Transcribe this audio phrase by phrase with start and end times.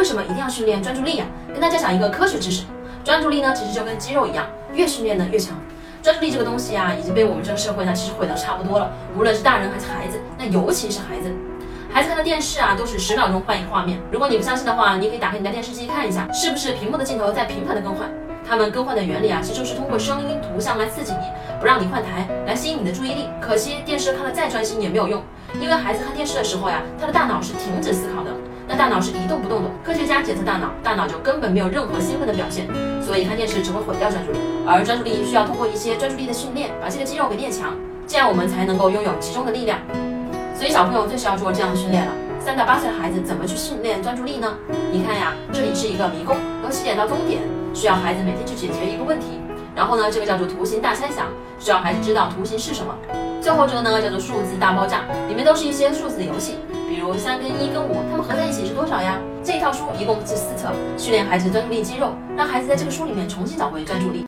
[0.00, 1.26] 为什么一定要训练专注力呀？
[1.48, 2.62] 跟大家讲一个科学知识，
[3.04, 5.54] 专注力呢其实就跟肌肉一样，越训练呢越强。
[6.02, 8.90] 专注力这个东西啊，已经被我们这个社会呢其实毁得差不多了。
[9.14, 11.30] 无论是大人还是孩子，那尤其是孩子，
[11.92, 14.00] 孩子看的电视啊都是十秒钟换一个画面。
[14.10, 18.08] 如果你不相信的话，你可以打开你的电视机看一下，是不是屏幕的镜头在频繁的更换？
[18.48, 21.26] 他们更换的原理啊，其实就是通过声音、图像来刺激你，
[21.60, 23.28] 不让你换台，来吸引你的注意力。
[23.38, 25.22] 可惜电视看的再专心也没有用，
[25.60, 28.29] 因为孩子看电视的时候呀，他的大脑是停止思考的。
[28.80, 32.66] 大脑是一动不动的，科学家检测大脑，大脑就根本没有任何兴奋的表现，
[33.02, 34.38] 所以看电视只会毁掉专注力。
[34.66, 39.78] 而专注力需要通过一些专注力的训练，把这个肌肉给练强，这样我们才能够拥有集中的力量。
[40.54, 42.12] 所以小朋友最需要做这样的训练了。
[42.40, 44.48] 三到八岁的孩子怎么去训练专注力呢？
[44.90, 46.34] 你看呀，这里是一个迷宫，
[46.64, 47.42] 由起点到终点
[47.74, 49.42] 需要孩子每天去解决一个问题。
[49.76, 51.26] 然后呢，这个叫做图形大猜想，
[51.58, 52.96] 需要孩子知道图形是什么。
[53.42, 56.56] 最后这个呢叫做数字大爆炸，里面都是一些数字游戏。
[56.88, 58.26] 比如三跟一跟五，它们
[58.90, 59.20] 少呀？
[59.44, 64.18] 这一套书一共是四册，训练孩子专注力肌肉，让孩子在这个书里面重新找回专注力。